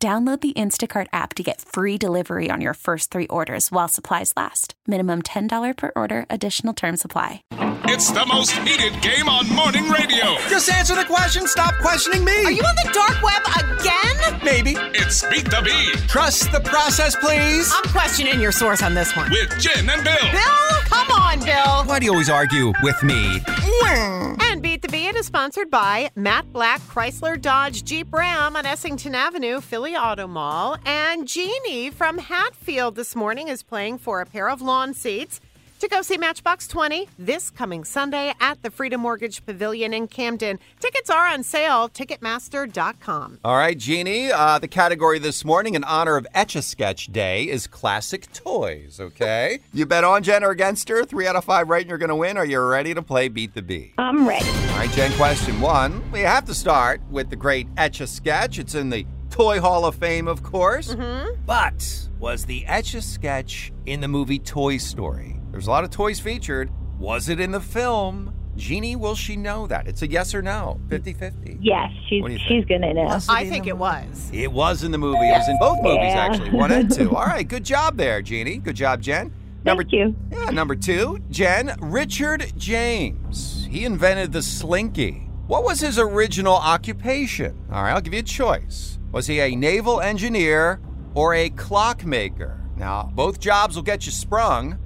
Download 0.00 0.40
the 0.40 0.52
Instacart 0.52 1.08
app 1.12 1.34
to 1.34 1.42
get 1.42 1.60
free 1.60 1.98
delivery 1.98 2.50
on 2.52 2.60
your 2.60 2.74
first 2.74 3.10
three 3.10 3.26
orders 3.26 3.72
while 3.72 3.88
supplies 3.88 4.32
last. 4.36 4.74
Minimum 4.86 5.22
$10 5.22 5.76
per 5.76 5.90
order, 5.96 6.24
additional 6.30 6.72
term 6.72 6.96
supply. 6.96 7.42
It's 7.90 8.12
the 8.12 8.24
most 8.26 8.52
heated 8.52 9.02
game 9.02 9.28
on 9.28 9.48
morning 9.48 9.88
radio. 9.88 10.36
Just 10.48 10.70
answer 10.70 10.94
the 10.94 11.04
question. 11.04 11.48
Stop 11.48 11.74
questioning 11.80 12.24
me. 12.24 12.44
Are 12.44 12.52
you 12.52 12.62
on 12.62 12.76
the 12.76 12.88
dark 12.92 13.20
web 13.24 13.42
again? 13.56 14.40
Maybe. 14.44 14.76
It's 14.94 15.28
Beat 15.30 15.46
the 15.50 15.62
Bee 15.64 15.90
Trust 16.06 16.52
the 16.52 16.60
process, 16.60 17.16
please. 17.16 17.68
I'm 17.74 17.90
questioning 17.90 18.40
your 18.40 18.52
source 18.52 18.84
on 18.84 18.94
this 18.94 19.16
one. 19.16 19.28
with 19.32 19.58
Jenn 19.58 19.90
and 19.90 20.04
Bill. 20.04 20.30
Bill, 20.30 20.80
come 20.84 21.10
on, 21.10 21.40
Bill. 21.40 21.84
Why 21.86 21.98
do 21.98 22.04
you 22.04 22.12
always 22.12 22.30
argue 22.30 22.72
with 22.84 23.02
me? 23.02 23.40
And 24.40 24.62
Beat 24.62 24.62
the 24.62 24.62
Bee 24.62 24.74
it 24.74 24.77
is 25.18 25.26
sponsored 25.26 25.68
by 25.68 26.08
Matt 26.14 26.52
Black 26.52 26.80
Chrysler 26.82 27.40
Dodge 27.40 27.82
Jeep 27.82 28.12
Ram 28.12 28.54
on 28.54 28.64
Essington 28.64 29.16
Avenue, 29.16 29.60
Philly 29.60 29.96
Auto 29.96 30.28
Mall. 30.28 30.76
And 30.84 31.26
Jeannie 31.26 31.90
from 31.90 32.18
Hatfield 32.18 32.94
this 32.94 33.16
morning 33.16 33.48
is 33.48 33.64
playing 33.64 33.98
for 33.98 34.20
a 34.20 34.26
pair 34.26 34.48
of 34.48 34.62
lawn 34.62 34.94
seats 34.94 35.40
to 35.78 35.88
go 35.88 36.02
see 36.02 36.18
Matchbox 36.18 36.68
20 36.68 37.08
this 37.18 37.50
coming 37.50 37.84
Sunday 37.84 38.34
at 38.40 38.62
the 38.62 38.70
Freedom 38.70 39.00
Mortgage 39.00 39.44
Pavilion 39.44 39.94
in 39.94 40.08
Camden. 40.08 40.58
Tickets 40.80 41.10
are 41.10 41.26
on 41.26 41.42
sale, 41.42 41.88
Ticketmaster.com. 41.88 43.38
All 43.44 43.56
right, 43.56 43.78
Jeannie. 43.78 44.30
Uh, 44.30 44.58
the 44.58 44.68
category 44.68 45.18
this 45.18 45.44
morning, 45.44 45.74
in 45.74 45.84
honor 45.84 46.16
of 46.16 46.26
Etch 46.34 46.56
a 46.56 46.62
Sketch 46.62 47.06
Day, 47.12 47.48
is 47.48 47.66
classic 47.66 48.32
toys. 48.32 48.98
Okay. 49.00 49.60
you 49.72 49.86
bet 49.86 50.04
on 50.04 50.22
Jenn 50.22 50.44
or 50.44 50.50
against 50.50 50.88
her. 50.88 51.04
Three 51.04 51.26
out 51.26 51.36
of 51.36 51.44
five 51.44 51.68
right, 51.68 51.82
and 51.82 51.88
you're 51.88 51.98
going 51.98 52.08
to 52.08 52.16
win. 52.16 52.36
Are 52.36 52.44
you 52.44 52.60
ready 52.60 52.94
to 52.94 53.02
play 53.02 53.28
Beat 53.28 53.54
the 53.54 53.62
Bee? 53.62 53.94
I'm 53.98 54.28
ready. 54.28 54.48
All 54.48 54.78
right, 54.78 54.90
Jenn. 54.90 55.12
Question 55.12 55.60
one. 55.60 56.10
We 56.12 56.20
have 56.20 56.44
to 56.46 56.54
start 56.54 57.00
with 57.10 57.30
the 57.30 57.36
great 57.36 57.68
Etch 57.76 58.00
a 58.00 58.06
Sketch. 58.06 58.58
It's 58.58 58.74
in 58.74 58.90
the 58.90 59.06
Toy 59.30 59.60
Hall 59.60 59.84
of 59.84 59.94
Fame, 59.94 60.26
of 60.26 60.42
course. 60.42 60.94
Mm-hmm. 60.94 61.42
But 61.46 62.08
was 62.18 62.46
the 62.46 62.66
Etch 62.66 62.94
a 62.94 63.02
Sketch 63.02 63.72
in 63.86 64.00
the 64.00 64.08
movie 64.08 64.38
Toy 64.38 64.78
Story? 64.78 65.37
There's 65.58 65.66
a 65.66 65.72
lot 65.72 65.82
of 65.82 65.90
toys 65.90 66.20
featured. 66.20 66.70
Was 67.00 67.28
it 67.28 67.40
in 67.40 67.50
the 67.50 67.60
film? 67.60 68.32
Jeannie, 68.54 68.94
will 68.94 69.16
she 69.16 69.34
know 69.34 69.66
that? 69.66 69.88
It's 69.88 70.02
a 70.02 70.06
yes 70.08 70.32
or 70.32 70.40
no, 70.40 70.78
50 70.88 71.12
50. 71.14 71.58
Yes, 71.60 71.90
she's 72.08 72.22
What 72.22 72.28
do 72.28 72.34
you 72.34 72.38
she's 72.46 72.64
gonna 72.64 72.94
know. 72.94 73.02
Was 73.06 73.28
I 73.28 73.44
think 73.44 73.66
it 73.66 73.76
was. 73.76 74.30
It 74.32 74.52
was 74.52 74.84
in 74.84 74.92
the 74.92 74.98
movie. 74.98 75.18
It 75.28 75.32
was 75.32 75.48
in 75.48 75.58
both 75.58 75.82
movies, 75.82 75.98
Yeah. 76.12 76.26
actually, 76.30 76.50
one 76.50 76.70
and 76.70 76.88
two. 76.88 77.10
All 77.16 77.26
right, 77.26 77.46
good 77.46 77.64
job 77.64 77.96
there, 77.96 78.22
Jeannie. 78.22 78.58
Good 78.58 78.76
job, 78.76 79.02
Jenn. 79.02 79.32
Number 79.64 79.82
Thank 79.82 79.94
you. 79.94 80.14
Yeah, 80.30 80.50
number 80.50 80.76
two, 80.76 81.18
Jenn. 81.28 81.74
Richard 81.80 82.52
James. 82.56 83.66
He 83.68 83.84
invented 83.84 84.30
the 84.30 84.42
slinky. 84.42 85.28
What 85.48 85.64
was 85.64 85.80
his 85.80 85.98
original 85.98 86.54
occupation? 86.54 87.58
All 87.72 87.82
right, 87.82 87.90
I'll 87.94 88.00
give 88.00 88.14
you 88.14 88.20
a 88.20 88.22
choice. 88.22 89.00
Was 89.10 89.26
he 89.26 89.40
a 89.40 89.56
naval 89.56 90.00
engineer 90.00 90.80
or 91.16 91.34
a 91.34 91.50
clockmaker? 91.50 92.60
Now, 92.76 93.10
both 93.12 93.40
jobs 93.40 93.74
will 93.74 93.82
get 93.82 94.06
you 94.06 94.12
sprung. 94.12 94.78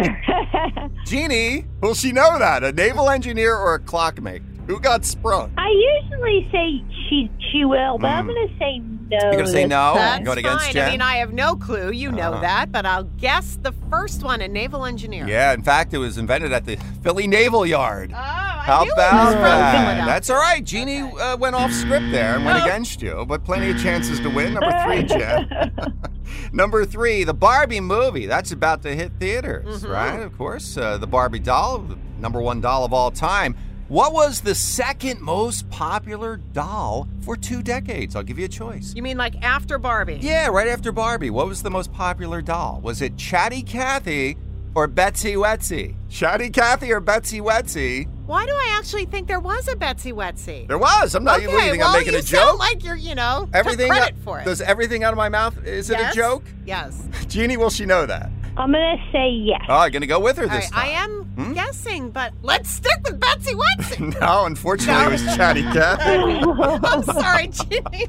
Jeannie, 1.04 1.64
will 1.80 1.94
she 1.94 2.12
know 2.12 2.38
that? 2.38 2.62
A 2.64 2.72
naval 2.72 3.10
engineer 3.10 3.56
or 3.56 3.74
a 3.74 3.78
clockmaker? 3.78 4.44
Who 4.66 4.78
got 4.78 5.04
sprung? 5.04 5.52
I 5.58 5.68
usually 6.02 6.48
say 6.52 6.84
she 7.08 7.30
she 7.50 7.64
will, 7.64 7.98
but 7.98 8.06
I'm 8.08 8.26
gonna 8.28 8.46
say 8.58 8.78
no. 8.78 9.18
Hmm. 9.18 9.24
You're 9.26 9.32
gonna 9.32 9.46
say 9.48 9.66
no? 9.66 9.94
time. 9.96 10.20
You 10.20 10.24
going 10.26 10.36
That's 10.36 10.38
against 10.38 10.64
fine. 10.66 10.72
Jenn? 10.74 10.86
I 10.88 10.90
mean, 10.92 11.00
I 11.02 11.16
have 11.16 11.32
no 11.32 11.56
clue. 11.56 11.90
You 11.90 12.12
know 12.12 12.32
Uh-huh. 12.34 12.42
that, 12.42 12.70
but 12.70 12.86
I'll 12.86 13.02
guess 13.04 13.58
the 13.60 13.72
first 13.90 14.22
one, 14.22 14.40
a 14.40 14.46
naval 14.46 14.84
engineer. 14.86 15.26
Yeah, 15.26 15.52
in 15.52 15.62
fact, 15.62 15.92
it 15.92 15.98
was 15.98 16.18
invented 16.18 16.52
at 16.52 16.64
the 16.66 16.76
Philly 17.02 17.26
Naval 17.26 17.66
Yard. 17.66 18.12
How 18.70 18.84
about 18.84 18.96
that? 18.96 20.06
That's 20.06 20.30
all 20.30 20.38
right. 20.38 20.62
Jeannie 20.64 21.00
uh, 21.02 21.36
went 21.36 21.54
off 21.56 21.72
script 21.72 22.10
there 22.10 22.36
and 22.36 22.44
went 22.44 22.62
against 22.62 23.02
you, 23.02 23.24
but 23.26 23.44
plenty 23.44 23.70
of 23.70 23.80
chances 23.82 24.20
to 24.20 24.30
win. 24.30 24.54
Number 24.54 24.72
three, 24.84 25.02
Jenn. 25.18 25.72
Number 26.52 26.84
three, 26.84 27.24
the 27.24 27.34
Barbie 27.34 27.80
movie. 27.80 28.26
That's 28.26 28.52
about 28.52 28.82
to 28.82 28.94
hit 28.94 29.12
theaters, 29.18 29.82
Mm-hmm. 29.82 29.92
right? 29.92 30.20
Of 30.20 30.36
course, 30.38 30.76
uh, 30.76 30.98
the 30.98 31.06
Barbie 31.06 31.38
doll, 31.40 31.78
the 31.78 31.98
number 32.18 32.40
one 32.40 32.60
doll 32.60 32.84
of 32.84 32.92
all 32.92 33.10
time. 33.10 33.56
What 33.88 34.12
was 34.12 34.40
the 34.40 34.54
second 34.54 35.20
most 35.20 35.68
popular 35.70 36.36
doll 36.36 37.08
for 37.22 37.36
two 37.36 37.60
decades? 37.62 38.14
I'll 38.14 38.22
give 38.22 38.38
you 38.38 38.44
a 38.44 38.48
choice. 38.48 38.94
You 38.94 39.02
mean 39.02 39.16
like 39.16 39.42
after 39.42 39.78
Barbie? 39.78 40.18
Yeah, 40.22 40.46
right 40.46 40.68
after 40.68 40.92
Barbie. 40.92 41.30
What 41.30 41.48
was 41.48 41.62
the 41.64 41.70
most 41.70 41.92
popular 41.92 42.40
doll? 42.40 42.80
Was 42.84 43.02
it 43.02 43.16
Chatty 43.16 43.62
Cathy 43.64 44.36
or 44.76 44.86
Betsy 44.86 45.34
Wetsy? 45.34 45.96
Chatty 46.08 46.50
Cathy 46.50 46.92
or 46.92 47.00
Betsy 47.00 47.40
Wetsy? 47.40 48.08
Why 48.30 48.46
do 48.46 48.52
I 48.52 48.76
actually 48.78 49.06
think 49.06 49.26
there 49.26 49.40
was 49.40 49.66
a 49.66 49.74
Betsy 49.74 50.12
Wetsy? 50.12 50.64
There 50.68 50.78
was. 50.78 51.16
I'm 51.16 51.24
not. 51.24 51.38
okay, 51.38 51.48
what 51.48 51.64
you 51.64 51.70
think 51.72 51.82
well, 51.82 51.92
I'm 51.92 51.98
making 51.98 52.14
a 52.14 52.22
joke. 52.22 52.30
you 52.30 52.38
a 52.38 52.42
sound 52.46 52.58
like 52.60 52.84
you're, 52.84 52.94
you 52.94 53.16
know, 53.16 53.46
took 53.46 53.56
everything 53.56 53.88
credit 53.90 54.14
out- 54.14 54.22
for 54.22 54.38
it. 54.38 54.44
Does 54.44 54.60
everything 54.60 55.02
out 55.02 55.12
of 55.12 55.16
my 55.16 55.28
mouth? 55.28 55.66
Is 55.66 55.90
it 55.90 55.98
Yes? 55.98 56.12
a 56.12 56.16
joke? 56.16 56.44
Yes. 56.64 57.08
Jeannie, 57.28 57.56
will 57.56 57.70
she 57.70 57.86
know 57.86 58.06
that? 58.06 58.30
I'm 58.56 58.70
gonna 58.70 58.96
say 59.10 59.30
yes. 59.30 59.62
Oh, 59.68 59.74
I'm 59.78 59.90
gonna 59.90 60.06
go 60.06 60.20
with 60.20 60.36
her 60.36 60.44
All 60.44 60.48
this 60.48 60.70
right, 60.72 60.84
I 60.86 60.88
am 61.02 61.24
Hmm? 61.24 61.49
Guessing, 61.70 62.10
but 62.10 62.32
let's 62.42 62.68
stick 62.68 62.98
with 63.04 63.20
Betsy 63.20 63.54
Wetsy. 63.54 64.00
No, 64.20 64.44
unfortunately, 64.44 65.04
it 65.04 65.10
was 65.12 65.36
Chatty 65.36 65.62
Cathy. 65.62 66.40
I'm 66.84 67.02
sorry, 67.04 67.46
Jimmy. 67.48 68.06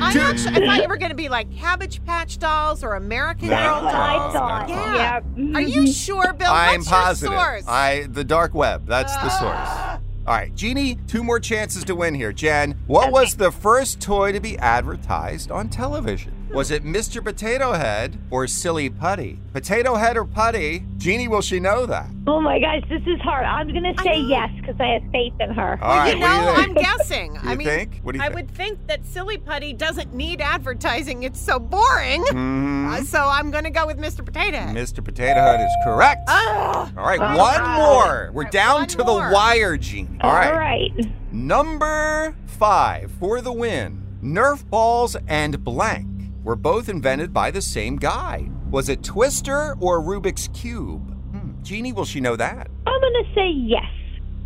I 0.00 0.12
actually 0.16 0.56
I 0.56 0.66
thought 0.66 0.82
you 0.82 0.88
were 0.88 0.96
going 0.96 1.10
to 1.10 1.16
be 1.16 1.28
like 1.28 1.50
Cabbage 1.56 2.04
Patch 2.04 2.38
Dolls 2.38 2.84
or 2.84 2.94
American 2.94 3.48
No. 3.48 3.56
Girl 3.56 3.84
What 3.84 3.94
I 3.94 4.16
dolls. 4.16 4.32
thought. 4.34 4.68
Yeah. 4.68 5.20
Yeah. 5.36 5.56
Are 5.56 5.60
you 5.60 5.82
mm-hmm. 5.82 5.90
sure, 5.90 6.32
Bill? 6.34 6.50
I'm 6.50 6.80
What's 6.80 6.90
positive. 6.90 7.32
your 7.32 7.40
source? 7.40 7.64
I 7.66 8.06
the 8.10 8.24
dark 8.24 8.54
web. 8.54 8.86
That's 8.86 9.14
the 9.14 9.26
uh, 9.26 9.28
source. 9.30 9.87
All 10.28 10.34
right, 10.34 10.54
Jeannie, 10.54 10.96
two 11.06 11.24
more 11.24 11.40
chances 11.40 11.84
to 11.84 11.94
win 11.94 12.12
here. 12.14 12.34
Jenn, 12.34 12.72
what 12.86 13.10
was 13.10 13.34
the 13.36 13.50
first 13.50 13.98
toy 13.98 14.30
to 14.32 14.40
be 14.40 14.58
advertised 14.58 15.50
on 15.50 15.70
television? 15.70 16.34
Was 16.52 16.70
it 16.70 16.82
Mr. 16.82 17.22
Potato 17.22 17.72
Head 17.72 18.18
or 18.30 18.46
Silly 18.46 18.88
Putty? 18.88 19.38
Potato 19.52 19.96
Head 19.96 20.16
or 20.16 20.24
Putty? 20.24 20.82
Jeannie, 20.96 21.28
will 21.28 21.42
she 21.42 21.60
know 21.60 21.84
that? 21.86 22.08
Oh 22.26 22.40
my 22.40 22.58
gosh, 22.58 22.82
this 22.88 23.02
is 23.06 23.20
hard. 23.20 23.44
I'm 23.44 23.72
gonna 23.72 23.92
say 24.02 24.18
yes 24.20 24.50
because 24.58 24.76
I 24.80 24.86
have 24.94 25.02
faith 25.12 25.34
in 25.40 25.50
her. 25.50 25.78
All 25.82 25.96
right, 25.96 26.14
you 26.16 26.20
what 26.22 26.28
do 26.30 26.40
know, 26.44 26.50
you 26.56 26.56
think? 26.56 26.68
I'm 26.68 26.74
guessing. 26.96 27.38
I 27.42 27.52
You 27.52 27.58
mean, 27.58 27.66
think? 27.66 28.00
What 28.02 28.12
do 28.12 28.18
you 28.18 28.24
I 28.24 28.28
think? 28.28 28.34
would 28.36 28.50
think 28.50 28.86
that 28.86 29.04
Silly 29.06 29.36
Putty 29.36 29.74
doesn't 29.74 30.14
need 30.14 30.40
advertising. 30.40 31.22
It's 31.22 31.40
so 31.40 31.58
boring. 31.58 32.22
Mhm. 32.24 32.78
Uh, 32.88 33.04
so 33.04 33.28
I'm 33.30 33.50
going 33.50 33.64
to 33.64 33.70
go 33.70 33.86
with 33.86 33.98
Mr. 33.98 34.24
Potato 34.24 34.56
Head. 34.56 34.74
Mr. 34.74 35.04
Potato 35.04 35.40
Head 35.40 35.60
is 35.60 35.72
correct. 35.84 36.24
Ah. 36.28 36.90
All 36.96 37.04
right, 37.04 37.20
All 37.20 37.36
one 37.36 37.62
more. 37.76 38.30
We're 38.32 38.44
right, 38.44 38.52
down 38.52 38.86
to 38.86 39.04
more. 39.04 39.26
the 39.28 39.34
wire, 39.34 39.76
Jeannie. 39.76 40.17
All 40.20 40.32
right. 40.32 40.50
All 40.52 40.58
right. 40.58 40.92
Number 41.32 42.34
five 42.46 43.10
for 43.20 43.40
the 43.40 43.52
win. 43.52 44.04
Nerf 44.22 44.68
balls 44.68 45.16
and 45.28 45.62
blank 45.62 46.08
were 46.42 46.56
both 46.56 46.88
invented 46.88 47.32
by 47.32 47.50
the 47.50 47.62
same 47.62 47.96
guy. 47.96 48.48
Was 48.70 48.88
it 48.88 49.02
Twister 49.02 49.76
or 49.80 50.00
Rubik's 50.00 50.48
Cube? 50.48 51.14
Hmm. 51.32 51.62
Jeannie, 51.62 51.92
will 51.92 52.04
she 52.04 52.20
know 52.20 52.36
that? 52.36 52.68
I'm 52.86 53.00
gonna 53.00 53.34
say 53.34 53.48
yes. 53.48 53.84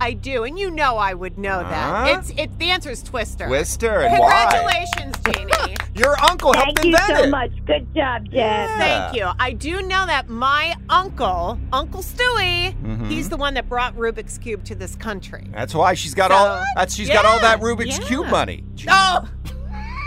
I 0.00 0.14
do, 0.14 0.42
and 0.44 0.58
you 0.58 0.70
know 0.70 0.96
I 0.96 1.14
would 1.14 1.38
know 1.38 1.62
Huh? 1.62 1.70
that. 1.70 2.18
It's 2.18 2.30
it. 2.30 2.58
The 2.58 2.70
answer 2.70 2.90
is 2.90 3.02
Twister. 3.02 3.46
Twister, 3.46 4.00
and 4.00 4.18
why? 4.18 4.48
Congratulations, 4.50 5.16
Jeannie. 5.26 5.52
Your 5.94 6.18
uncle 6.22 6.54
helped 6.54 6.78
Thank 6.78 6.84
you 6.86 6.90
invent 6.96 7.18
so 7.18 7.24
it. 7.24 7.30
much. 7.30 7.50
Good 7.66 7.94
job, 7.94 8.24
Jenn. 8.24 8.32
Yeah. 8.34 8.78
Thank 8.78 9.16
you. 9.16 9.28
I 9.38 9.52
do 9.52 9.82
know 9.82 10.06
that 10.06 10.28
my 10.28 10.74
uncle, 10.88 11.58
Uncle 11.72 12.00
Stewie, 12.02 12.74
Mhm. 12.82 13.10
he's 13.10 13.28
the 13.28 13.36
one 13.36 13.52
that 13.54 13.68
brought 13.68 13.94
Rubik's 13.96 14.38
Cube 14.38 14.64
to 14.64 14.74
this 14.74 14.96
country. 14.96 15.46
That's 15.52 15.74
why 15.74 15.92
she's 15.94 16.14
got 16.14 16.30
So- 16.30 16.36
all. 16.36 16.64
That's 16.76 16.94
she's 16.94 17.10
got 17.10 17.26
all 17.26 17.40
that 17.40 17.60
Rubik's 17.60 17.98
yeah. 17.98 18.06
Cube 18.06 18.28
money. 18.28 18.64
Oh! 18.88 19.28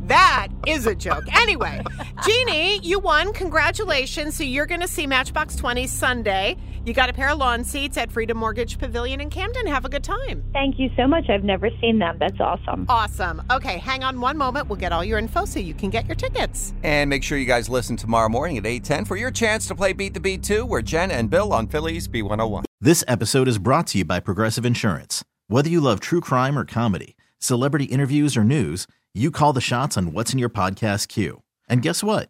that 0.03 0.47
is 0.65 0.87
a 0.87 0.95
joke. 0.95 1.23
Anyway, 1.35 1.81
Jeannie, 2.25 2.79
you 2.79 2.99
won. 2.99 3.33
Congratulations. 3.33 4.35
So 4.35 4.43
you're 4.43 4.65
going 4.65 4.81
to 4.81 4.87
see 4.87 5.07
Matchbox 5.07 5.55
20 5.55 5.87
Sunday. 5.87 6.57
You 6.87 6.93
got 6.93 7.09
a 7.09 7.13
pair 7.13 7.31
of 7.31 7.37
lawn 7.37 7.65
seats 7.65 7.97
at 7.97 8.09
Freedom 8.09 8.37
Mortgage 8.37 8.79
Pavilion 8.79 9.19
in 9.19 9.29
Camden. 9.29 9.67
Have 9.67 9.83
a 9.83 9.89
good 9.89 10.05
time. 10.05 10.41
Thank 10.53 10.79
you 10.79 10.89
so 10.95 11.05
much. 11.05 11.29
I've 11.29 11.43
never 11.43 11.69
seen 11.81 11.99
them. 11.99 12.15
That's 12.17 12.39
awesome. 12.39 12.85
Awesome. 12.87 13.41
Okay, 13.51 13.77
hang 13.77 14.05
on 14.05 14.21
one 14.21 14.37
moment. 14.37 14.69
We'll 14.69 14.79
get 14.79 14.93
all 14.93 15.03
your 15.03 15.19
info 15.19 15.43
so 15.43 15.59
you 15.59 15.73
can 15.73 15.89
get 15.89 16.05
your 16.05 16.15
tickets. 16.15 16.73
And 16.83 17.09
make 17.09 17.23
sure 17.23 17.37
you 17.37 17.45
guys 17.45 17.67
listen 17.67 17.97
tomorrow 17.97 18.29
morning 18.29 18.57
at 18.57 18.65
8:10 18.65 19.03
for 19.03 19.17
your 19.17 19.31
chance 19.31 19.67
to 19.67 19.75
play 19.75 19.91
Beat 19.91 20.13
the 20.13 20.21
Bee 20.21 20.37
2, 20.37 20.65
where 20.65 20.81
Jenn 20.81 21.11
and 21.11 21.29
Bill 21.29 21.51
on 21.51 21.67
Philly's 21.67 22.07
B101. 22.07 22.63
This 22.79 23.03
episode 23.05 23.49
is 23.49 23.57
brought 23.57 23.87
to 23.87 23.97
you 23.97 24.05
by 24.05 24.21
Progressive 24.21 24.65
Insurance. 24.65 25.25
Whether 25.49 25.69
you 25.69 25.81
love 25.81 25.99
true 25.99 26.21
crime 26.21 26.57
or 26.57 26.63
comedy, 26.63 27.17
celebrity 27.37 27.85
interviews 27.85 28.37
or 28.37 28.45
news, 28.45 28.87
you 29.13 29.29
call 29.29 29.51
the 29.51 29.59
shots 29.59 29.97
on 29.97 30.13
what's 30.13 30.31
in 30.31 30.39
your 30.39 30.47
podcast 30.47 31.09
queue. 31.09 31.43
And 31.67 31.81
guess 31.81 32.01
what? 32.01 32.29